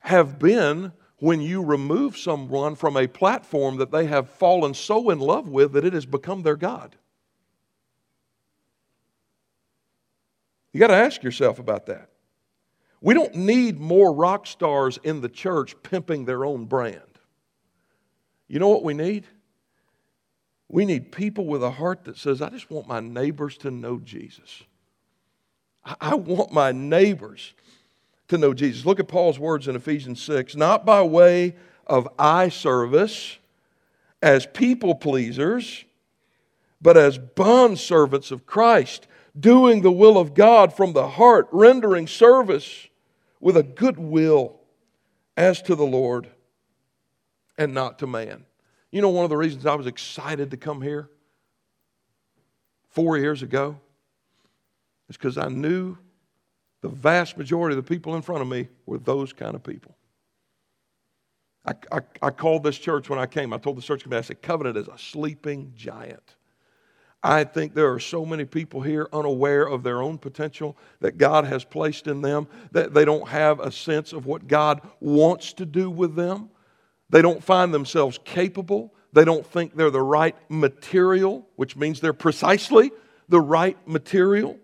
[0.00, 5.18] have been when you remove someone from a platform that they have fallen so in
[5.18, 6.94] love with that it has become their God.
[10.72, 12.10] You got to ask yourself about that.
[13.00, 17.00] We don't need more rock stars in the church pimping their own brand.
[18.46, 19.26] You know what we need?
[20.68, 23.98] We need people with a heart that says, I just want my neighbors to know
[23.98, 24.64] Jesus.
[26.00, 27.54] I want my neighbors
[28.28, 28.84] to know Jesus.
[28.84, 31.54] Look at Paul's words in Ephesians 6 not by way
[31.86, 33.38] of eye service
[34.20, 35.84] as people pleasers,
[36.82, 39.06] but as bond servants of Christ,
[39.38, 42.88] doing the will of God from the heart, rendering service
[43.40, 44.58] with a good will
[45.36, 46.28] as to the Lord
[47.56, 48.45] and not to man.
[48.96, 51.10] You know, one of the reasons I was excited to come here
[52.88, 53.78] four years ago
[55.10, 55.98] It's because I knew
[56.80, 59.94] the vast majority of the people in front of me were those kind of people.
[61.66, 63.52] I, I, I called this church when I came.
[63.52, 66.36] I told the church committee, I said, Covenant is a sleeping giant.
[67.22, 71.44] I think there are so many people here unaware of their own potential that God
[71.44, 75.66] has placed in them that they don't have a sense of what God wants to
[75.66, 76.48] do with them.
[77.10, 78.92] They don't find themselves capable.
[79.12, 82.90] They don't think they're the right material, which means they're precisely
[83.28, 84.58] the right material.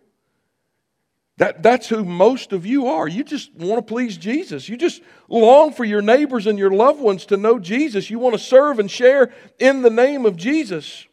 [1.38, 3.08] That, that's who most of you are.
[3.08, 4.68] You just want to please Jesus.
[4.68, 8.10] You just long for your neighbors and your loved ones to know Jesus.
[8.10, 11.06] You want to serve and share in the name of Jesus.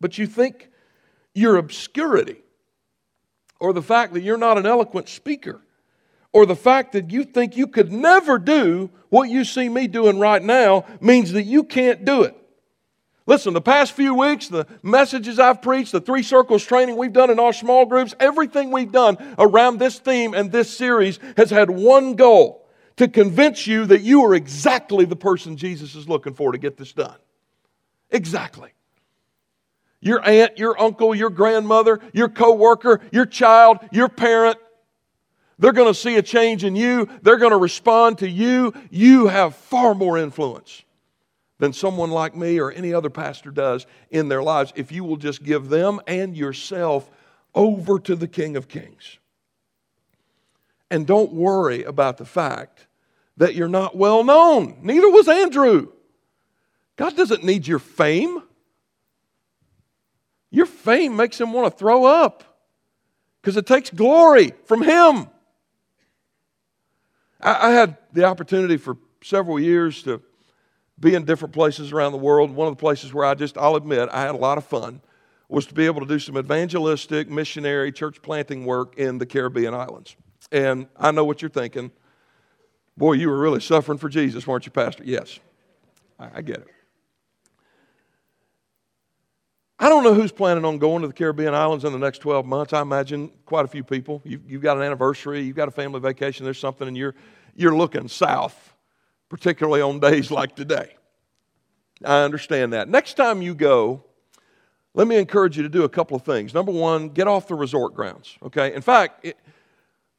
[0.00, 0.68] But you think
[1.34, 2.42] your obscurity,
[3.60, 5.62] or the fact that you're not an eloquent speaker,
[6.32, 10.18] or the fact that you think you could never do what you see me doing
[10.18, 12.36] right now means that you can't do it.
[13.26, 17.30] Listen, the past few weeks, the messages I've preached, the three circles training we've done
[17.30, 21.70] in our small groups, everything we've done around this theme and this series has had
[21.70, 22.66] one goal
[22.96, 26.76] to convince you that you are exactly the person Jesus is looking for to get
[26.76, 27.16] this done.
[28.10, 28.70] Exactly.
[30.00, 34.58] Your aunt, your uncle, your grandmother, your coworker, your child, your parent,
[35.62, 37.08] they're going to see a change in you.
[37.22, 38.74] They're going to respond to you.
[38.90, 40.82] You have far more influence
[41.60, 45.16] than someone like me or any other pastor does in their lives if you will
[45.16, 47.08] just give them and yourself
[47.54, 49.18] over to the King of Kings.
[50.90, 52.88] And don't worry about the fact
[53.36, 54.78] that you're not well known.
[54.82, 55.92] Neither was Andrew.
[56.96, 58.42] God doesn't need your fame.
[60.50, 62.42] Your fame makes him want to throw up
[63.40, 65.28] because it takes glory from him.
[67.42, 70.22] I, I, had the opportunity for several years to
[70.98, 72.50] be in different places around the world.
[72.50, 75.00] One of the places where I just, I'll admit, I had a lot of fun
[75.48, 79.74] was to be able to do some evangelistic, missionary, church planting work in the Caribbean
[79.74, 80.16] islands.
[80.50, 81.90] And I know what you're thinking.
[82.96, 85.02] Boy, you were really suffering for Jesus, weren't you, Pastor?
[85.04, 85.40] Yes,
[86.18, 86.68] I, I get it.
[89.82, 92.46] I don't know who's planning on going to the Caribbean islands in the next 12
[92.46, 92.72] months.
[92.72, 94.22] I imagine quite a few people.
[94.24, 97.16] You've, you've got an anniversary, you've got a family vacation, there's something, and you're,
[97.56, 98.76] you're looking south
[99.28, 100.94] particularly on days like today.
[102.04, 102.88] I understand that.
[102.88, 104.04] Next time you go,
[104.94, 106.54] let me encourage you to do a couple of things.
[106.54, 108.72] Number one, get off the resort grounds, okay?
[108.72, 109.36] In fact, it,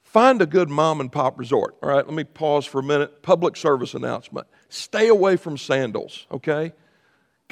[0.02, 2.06] find a good mom and pop resort, all right?
[2.06, 3.24] Let me pause for a minute.
[3.24, 4.46] Public service announcement.
[4.68, 6.74] Stay away from Sandals, okay?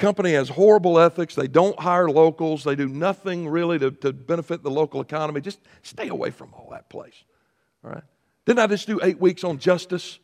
[0.02, 1.36] Company has horrible ethics.
[1.36, 2.64] They don't hire locals.
[2.64, 5.40] They do nothing really to, to benefit the local economy.
[5.40, 7.14] Just stay away from all that place,
[7.84, 8.02] all right?
[8.44, 10.18] Didn't I just do eight weeks on justice?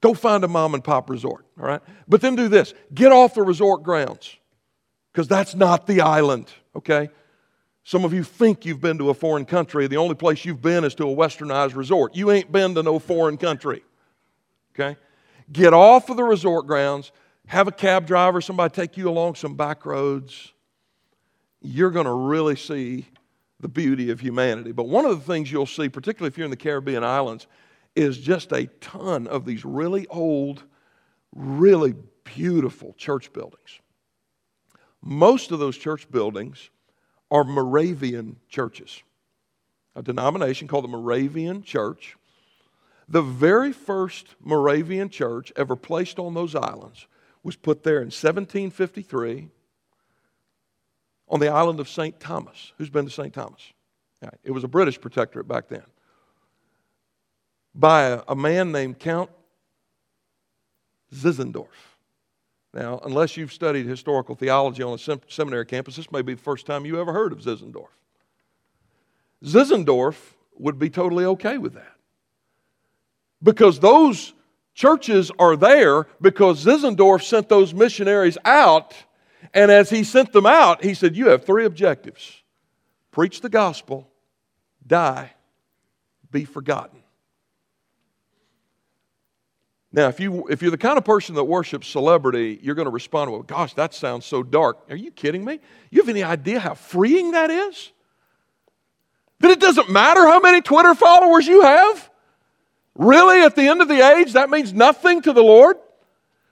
[0.00, 1.80] Go find a mom and pop resort, all right?
[2.08, 4.36] But then do this get off the resort grounds,
[5.12, 7.08] because that's not the island, okay?
[7.84, 9.86] Some of you think you've been to a foreign country.
[9.86, 12.16] The only place you've been is to a westernized resort.
[12.16, 13.84] You ain't been to no foreign country,
[14.74, 14.98] okay?
[15.52, 17.12] Get off of the resort grounds,
[17.46, 20.52] have a cab driver, somebody take you along some back roads.
[21.60, 23.06] You're going to really see
[23.60, 24.72] the beauty of humanity.
[24.72, 27.46] But one of the things you'll see, particularly if you're in the Caribbean islands,
[27.94, 30.64] is just a ton of these really old,
[31.34, 33.80] really beautiful church buildings.
[35.00, 36.70] Most of those church buildings
[37.30, 39.02] are Moravian churches,
[39.94, 42.16] a denomination called the Moravian Church.
[43.08, 47.06] The very first Moravian church ever placed on those islands
[47.44, 49.48] was put there in 1753
[51.28, 52.18] on the island of St.
[52.18, 52.72] Thomas.
[52.78, 53.32] Who's been to St.
[53.32, 53.72] Thomas?
[54.42, 55.84] It was a British protectorate back then
[57.74, 59.30] by a, a man named Count
[61.12, 61.66] Zinzendorf.
[62.72, 66.40] Now, unless you've studied historical theology on a sem- seminary campus, this may be the
[66.40, 67.88] first time you ever heard of Zinzendorf.
[69.44, 70.16] Zinzendorf
[70.56, 71.94] would be totally okay with that.
[73.42, 74.33] Because those
[74.74, 78.94] churches are there because Zinzendorf sent those missionaries out,
[79.52, 82.42] and as he sent them out, he said, You have three objectives
[83.10, 84.10] preach the gospel,
[84.86, 85.32] die,
[86.30, 87.00] be forgotten.
[89.92, 92.90] Now, if, you, if you're the kind of person that worships celebrity, you're going to
[92.90, 94.78] respond, well, gosh, that sounds so dark.
[94.90, 95.60] Are you kidding me?
[95.92, 97.92] You have any idea how freeing that is?
[99.38, 102.10] That it doesn't matter how many Twitter followers you have?
[102.94, 105.76] Really, at the end of the age, that means nothing to the Lord?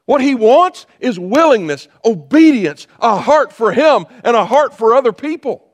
[0.05, 5.12] What He wants is willingness, obedience, a heart for Him, and a heart for other
[5.12, 5.68] people.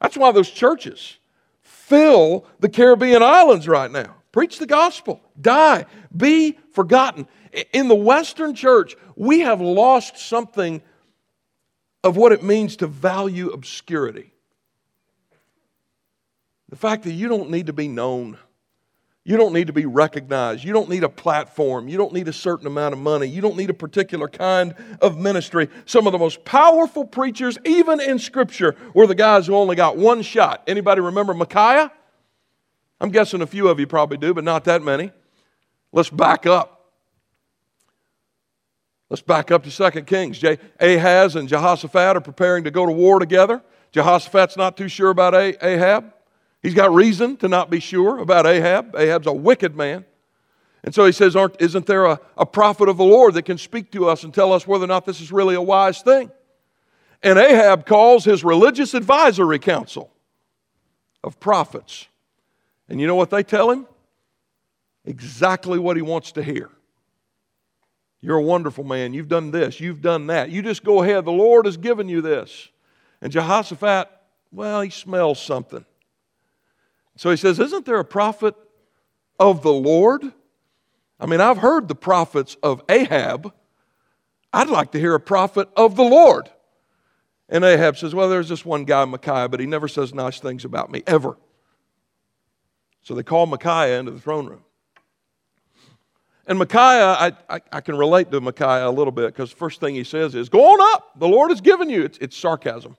[0.00, 1.16] That's why those churches
[1.60, 4.16] fill the Caribbean islands right now.
[4.32, 7.26] Preach the gospel, die, be forgotten.
[7.72, 10.82] In the Western church, we have lost something
[12.02, 14.32] of what it means to value obscurity.
[16.68, 18.38] The fact that you don't need to be known.
[19.24, 20.64] You don't need to be recognized.
[20.64, 21.86] You don't need a platform.
[21.86, 23.26] You don't need a certain amount of money.
[23.26, 25.68] You don't need a particular kind of ministry.
[25.86, 29.96] Some of the most powerful preachers, even in Scripture, were the guys who only got
[29.96, 30.64] one shot.
[30.66, 31.92] Anybody remember Micaiah?
[33.00, 35.12] I'm guessing a few of you probably do, but not that many.
[35.92, 36.90] Let's back up.
[39.08, 40.42] Let's back up to 2 Kings.
[40.80, 43.62] Ahaz and Jehoshaphat are preparing to go to war together.
[43.92, 46.12] Jehoshaphat's not too sure about Ahab.
[46.62, 48.94] He's got reason to not be sure about Ahab.
[48.96, 50.04] Ahab's a wicked man.
[50.84, 53.90] And so he says, Isn't there a, a prophet of the Lord that can speak
[53.92, 56.30] to us and tell us whether or not this is really a wise thing?
[57.22, 60.10] And Ahab calls his religious advisory council
[61.22, 62.08] of prophets.
[62.88, 63.86] And you know what they tell him?
[65.04, 66.68] Exactly what he wants to hear.
[68.20, 69.14] You're a wonderful man.
[69.14, 69.80] You've done this.
[69.80, 70.50] You've done that.
[70.50, 71.24] You just go ahead.
[71.24, 72.68] The Lord has given you this.
[73.20, 74.08] And Jehoshaphat,
[74.52, 75.84] well, he smells something.
[77.22, 78.56] So he says, Isn't there a prophet
[79.38, 80.24] of the Lord?
[81.20, 83.54] I mean, I've heard the prophets of Ahab.
[84.52, 86.50] I'd like to hear a prophet of the Lord.
[87.48, 90.64] And Ahab says, Well, there's this one guy, Micaiah, but he never says nice things
[90.64, 91.38] about me, ever.
[93.02, 94.64] So they call Micaiah into the throne room.
[96.48, 99.78] And Micaiah, I, I, I can relate to Micaiah a little bit because the first
[99.78, 101.20] thing he says is, Go on up.
[101.20, 102.02] The Lord has given you.
[102.02, 102.96] It's, it's sarcasm.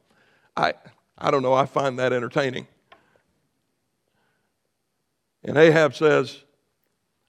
[0.55, 0.75] I,
[1.17, 1.53] I don't know.
[1.53, 2.67] I find that entertaining.
[5.43, 6.43] And Ahab says,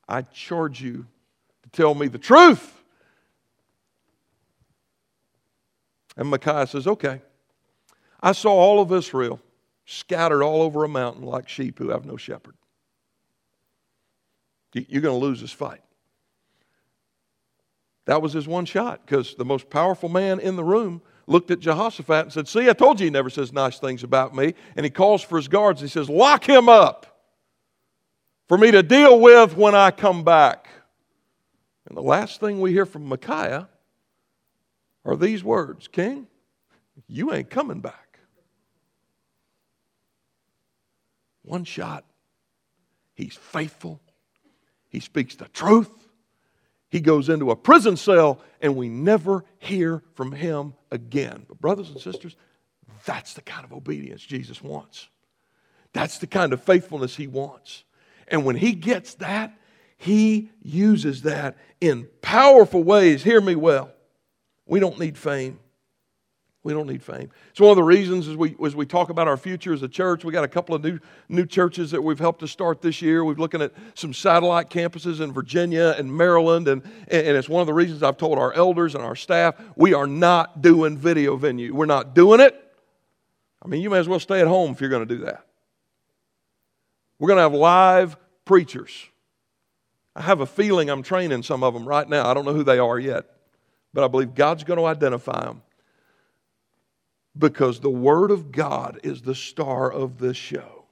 [0.09, 1.07] I charge you
[1.63, 2.83] to tell me the truth.
[6.17, 7.21] And Micaiah says, Okay.
[8.21, 9.39] I saw all of Israel
[9.85, 12.55] scattered all over a mountain like sheep who have no shepherd.
[14.73, 15.83] You're going to lose this fight.
[18.07, 21.61] That was his one shot because the most powerful man in the room looked at
[21.61, 24.55] Jehoshaphat and said, See, I told you he never says nice things about me.
[24.75, 25.81] And he calls for his guards.
[25.81, 27.14] And he says, Lock him up
[28.49, 30.69] for me to deal with when I come back.
[31.87, 33.69] And the last thing we hear from Micaiah
[35.05, 36.27] are these words King,
[37.07, 38.19] you ain't coming back.
[41.43, 42.05] One shot.
[43.15, 44.01] He's faithful.
[44.89, 45.91] He speaks the truth.
[46.89, 51.45] He goes into a prison cell, and we never hear from him again.
[51.49, 52.37] But, brothers and sisters,
[53.05, 55.09] that's the kind of obedience Jesus wants.
[55.93, 57.85] That's the kind of faithfulness he wants.
[58.29, 59.57] And when he gets that,
[59.97, 63.23] he uses that in powerful ways.
[63.23, 63.91] Hear me well.
[64.67, 65.59] We don't need fame.
[66.65, 67.31] We don't need fame.
[67.51, 69.89] It's one of the reasons as we, as we talk about our future as a
[69.89, 73.03] church, we got a couple of new, new churches that we've helped to start this
[73.03, 73.23] year.
[73.23, 76.67] We're looking at some satellite campuses in Virginia and Maryland.
[76.67, 79.93] And, and it's one of the reasons I've told our elders and our staff we
[79.93, 81.75] are not doing video venue.
[81.75, 82.59] We're not doing it.
[83.63, 85.44] I mean, you may as well stay at home if you're going to do that.
[87.19, 88.93] We're going to have live preachers.
[90.17, 92.29] I have a feeling I'm training some of them right now.
[92.29, 93.25] I don't know who they are yet,
[93.93, 95.63] but I believe God's going to identify them
[97.37, 100.85] because the Word of God is the star of this show.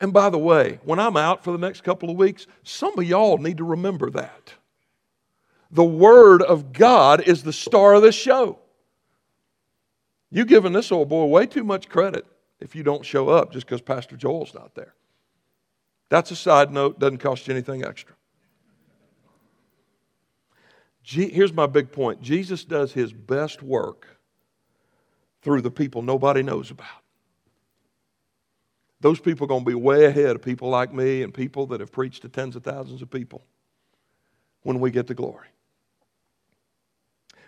[0.00, 3.04] And by the way, when I'm out for the next couple of weeks, some of
[3.04, 4.54] y'all need to remember that.
[5.70, 8.58] The Word of God is the star of this show.
[10.30, 12.26] You've given this old boy way too much credit
[12.60, 14.94] if you don't show up just because Pastor Joel's not there.
[16.08, 18.14] That's a side note, doesn't cost you anything extra.
[21.02, 24.06] Here's my big point Jesus does his best work
[25.42, 26.86] through the people nobody knows about.
[29.00, 31.80] Those people are going to be way ahead of people like me and people that
[31.80, 33.44] have preached to tens of thousands of people
[34.62, 35.46] when we get to glory.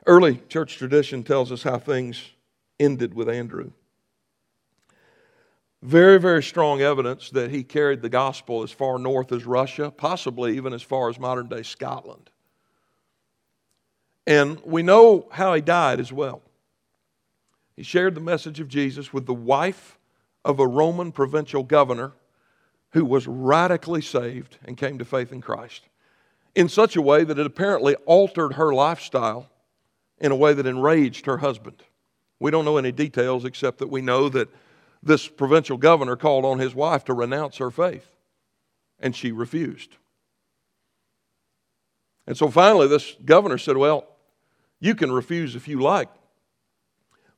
[0.06, 2.30] Early church tradition tells us how things
[2.78, 3.72] ended with Andrew.
[5.82, 10.56] Very, very strong evidence that he carried the gospel as far north as Russia, possibly
[10.56, 12.28] even as far as modern day Scotland.
[14.26, 16.42] And we know how he died as well.
[17.76, 19.98] He shared the message of Jesus with the wife
[20.44, 22.12] of a Roman provincial governor
[22.90, 25.88] who was radically saved and came to faith in Christ
[26.54, 29.48] in such a way that it apparently altered her lifestyle
[30.18, 31.82] in a way that enraged her husband.
[32.38, 34.48] We don't know any details except that we know that
[35.02, 38.06] this provincial governor called on his wife to renounce her faith,
[38.98, 39.96] and she refused.
[42.26, 44.06] And so finally, this governor said, Well,
[44.78, 46.08] you can refuse if you like,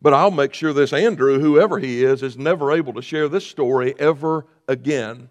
[0.00, 3.46] but I'll make sure this Andrew, whoever he is, is never able to share this
[3.46, 5.30] story ever again.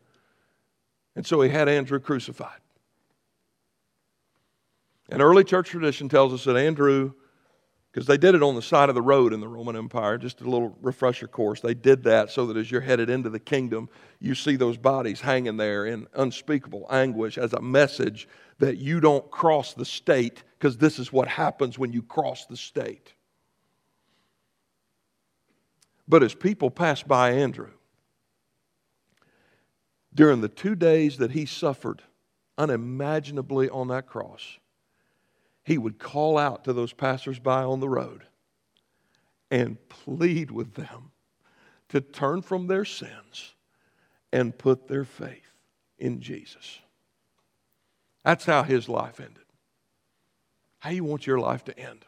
[1.15, 2.59] And so he had Andrew crucified.
[5.09, 7.11] And early church tradition tells us that Andrew
[7.91, 10.17] because they did it on the side of the road in the Roman Empire.
[10.17, 11.59] Just a little refresher course.
[11.59, 13.89] They did that so that as you're headed into the kingdom,
[14.19, 18.29] you see those bodies hanging there in unspeakable anguish as a message
[18.59, 22.55] that you don't cross the state because this is what happens when you cross the
[22.55, 23.13] state.
[26.07, 27.71] But as people passed by Andrew,
[30.13, 32.03] during the two days that he suffered
[32.57, 34.59] unimaginably on that cross,
[35.63, 38.23] he would call out to those passersby on the road
[39.49, 41.11] and plead with them
[41.89, 43.53] to turn from their sins
[44.31, 45.51] and put their faith
[45.99, 46.79] in Jesus.
[48.23, 49.43] That's how his life ended.
[50.79, 52.05] How you want your life to end?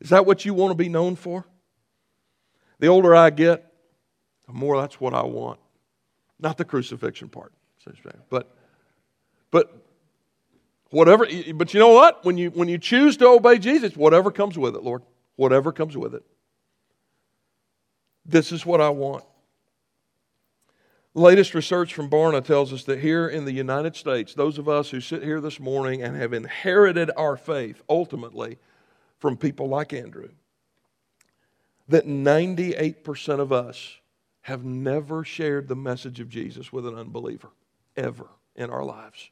[0.00, 1.46] Is that what you want to be known for?
[2.78, 3.72] The older I get,
[4.46, 5.60] the more that's what I want.
[6.38, 7.52] Not the crucifixion part,
[8.28, 8.56] but
[9.52, 9.86] but
[10.92, 12.22] Whatever, but you know what?
[12.22, 15.02] When you, when you choose to obey Jesus, whatever comes with it, Lord,
[15.36, 16.22] whatever comes with it.
[18.26, 19.24] This is what I want.
[21.14, 24.90] Latest research from Barna tells us that here in the United States, those of us
[24.90, 28.58] who sit here this morning and have inherited our faith ultimately
[29.18, 30.28] from people like Andrew,
[31.88, 33.96] that 98% of us
[34.42, 37.48] have never shared the message of Jesus with an unbeliever,
[37.96, 39.30] ever in our lives.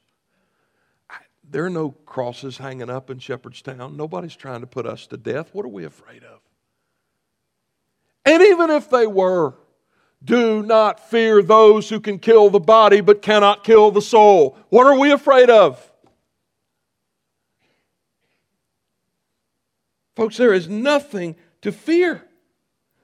[1.49, 3.97] There are no crosses hanging up in Shepherdstown.
[3.97, 5.49] Nobody's trying to put us to death.
[5.53, 6.39] What are we afraid of?
[8.25, 9.55] And even if they were,
[10.23, 14.57] do not fear those who can kill the body but cannot kill the soul.
[14.69, 15.91] What are we afraid of?
[20.15, 22.27] Folks, there is nothing to fear.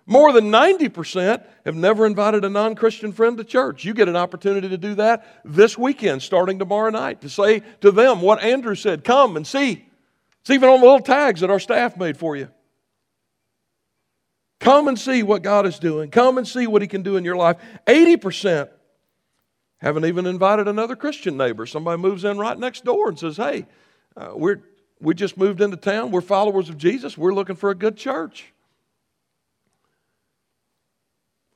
[0.09, 3.83] More than 90% have never invited a non Christian friend to church.
[3.83, 7.91] You get an opportunity to do that this weekend, starting tomorrow night, to say to
[7.91, 9.85] them what Andrew said come and see.
[10.39, 12.47] It's even on the little tags that our staff made for you.
[14.61, 16.09] Come and see what God is doing.
[16.09, 17.57] Come and see what He can do in your life.
[17.85, 18.69] 80%
[19.79, 21.65] haven't even invited another Christian neighbor.
[21.65, 23.65] Somebody moves in right next door and says, Hey,
[24.15, 24.61] uh, we're,
[25.01, 26.11] we just moved into town.
[26.11, 27.17] We're followers of Jesus.
[27.17, 28.53] We're looking for a good church.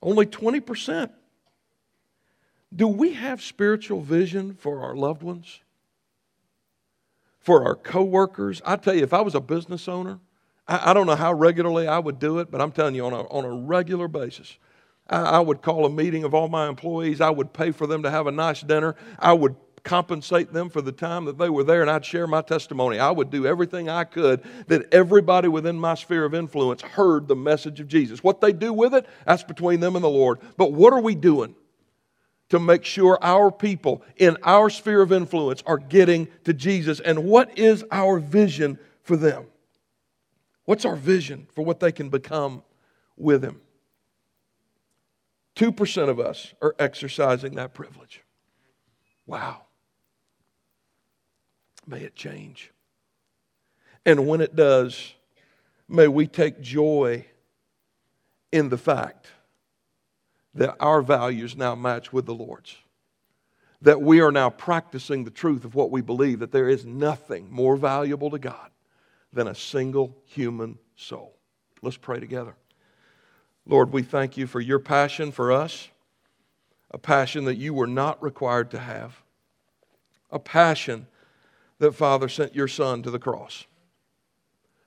[0.01, 1.11] Only 20%.
[2.73, 5.59] Do we have spiritual vision for our loved ones?
[7.39, 8.61] For our coworkers?
[8.65, 10.19] I tell you, if I was a business owner,
[10.67, 13.13] I, I don't know how regularly I would do it, but I'm telling you, on
[13.13, 14.57] a, on a regular basis,
[15.09, 17.19] I, I would call a meeting of all my employees.
[17.19, 18.95] I would pay for them to have a nice dinner.
[19.19, 22.41] I would compensate them for the time that they were there, and I'd share my
[22.41, 22.99] testimony.
[22.99, 27.35] I would do everything I could that everybody within my sphere of influence heard the
[27.35, 28.23] message of Jesus.
[28.23, 30.39] What they do with it, that's between them and the Lord.
[30.57, 31.55] But what are we doing
[32.49, 36.99] to make sure our people in our sphere of influence are getting to Jesus?
[36.99, 39.45] And what is our vision for them?
[40.65, 42.63] What's our vision for what they can become
[43.17, 43.61] with Him?
[45.55, 48.21] 2% of us are exercising that privilege.
[49.25, 49.61] Wow.
[51.87, 52.71] May it change.
[54.05, 55.13] And when it does,
[55.87, 57.25] may we take joy
[58.51, 59.27] in the fact
[60.53, 62.75] that our values now match with the Lord's.
[63.81, 67.47] That we are now practicing the truth of what we believe, that there is nothing
[67.49, 68.69] more valuable to God
[69.33, 71.35] than a single human soul.
[71.81, 72.55] Let's pray together.
[73.65, 75.87] Lord, we thank you for your passion for us,
[76.91, 79.23] a passion that you were not required to have,
[80.31, 81.07] a passion
[81.81, 83.65] that Father sent your Son to the cross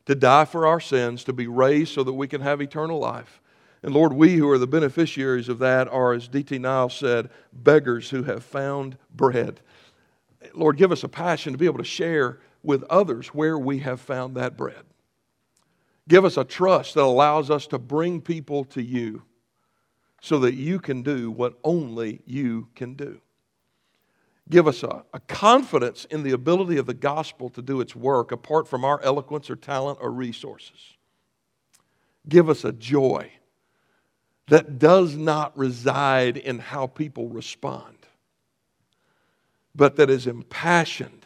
[0.07, 3.41] to die for our sins, to be raised so that we can have eternal life.
[3.83, 6.59] And Lord, we who are the beneficiaries of that are, as D.T.
[6.59, 9.61] Niles said, beggars who have found bread.
[10.55, 14.01] Lord, give us a passion to be able to share with others where we have
[14.01, 14.85] found that bread.
[16.07, 19.23] Give us a trust that allows us to bring people to you
[20.21, 23.21] so that you can do what only you can do
[24.51, 28.31] give us a, a, confidence in the ability of the gospel to do its work
[28.33, 30.95] apart from our eloquence or talent or resources.
[32.29, 33.31] Give us a joy
[34.49, 37.97] that does not reside in how people respond,
[39.75, 41.25] but that is impassioned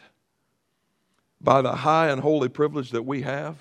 [1.41, 3.57] by the high and holy privilege that we have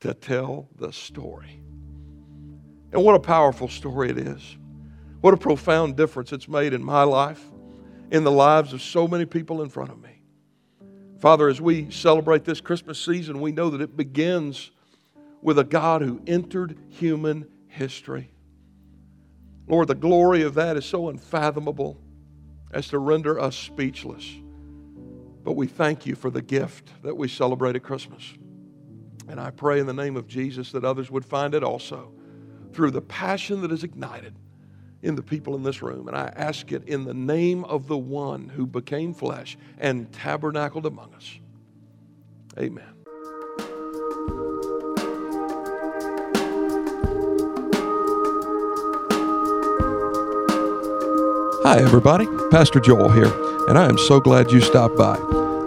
[0.00, 1.60] to tell the story.
[2.92, 4.56] And what a powerful story it is.
[5.20, 7.44] What a profound difference it's made in my life
[8.10, 10.22] in the lives of so many people in front of me.
[11.20, 14.70] Father, as we celebrate this Christmas season, we know that it begins
[15.42, 18.30] with a God who entered human history.
[19.68, 22.00] Lord, the glory of that is so unfathomable
[22.72, 24.28] as to render us speechless.
[25.44, 28.22] But we thank you for the gift that we celebrate at Christmas.
[29.28, 32.12] And I pray in the name of Jesus that others would find it also
[32.72, 34.34] through the passion that is ignited
[35.02, 36.08] in the people in this room.
[36.08, 40.86] And I ask it in the name of the one who became flesh and tabernacled
[40.86, 41.38] among us.
[42.58, 42.84] Amen.
[51.62, 52.26] Hi, everybody.
[52.50, 53.32] Pastor Joel here,
[53.68, 55.16] and I am so glad you stopped by.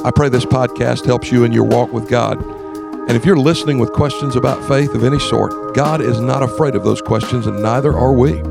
[0.04, 2.44] I pray this podcast helps you in your walk with God.
[3.08, 6.76] And if you're listening with questions about faith of any sort, God is not afraid
[6.76, 8.42] of those questions, and neither are we.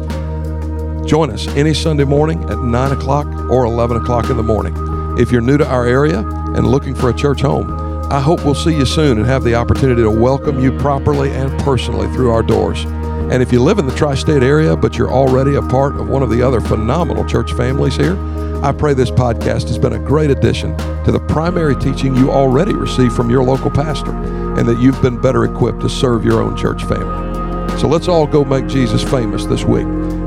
[1.06, 4.74] Join us any Sunday morning at 9 o'clock or 11 o'clock in the morning.
[5.18, 7.70] If you're new to our area and looking for a church home,
[8.10, 11.50] I hope we'll see you soon and have the opportunity to welcome you properly and
[11.60, 12.84] personally through our doors.
[12.84, 16.08] And if you live in the tri state area, but you're already a part of
[16.08, 18.16] one of the other phenomenal church families here,
[18.62, 22.74] I pray this podcast has been a great addition to the primary teaching you already
[22.74, 26.56] receive from your local pastor, and that you've been better equipped to serve your own
[26.56, 27.32] church family.
[27.80, 29.86] So let's all go make Jesus famous this week.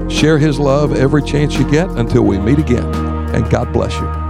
[0.10, 2.94] Share his love every chance you get until we meet again,
[3.36, 4.25] and God bless you.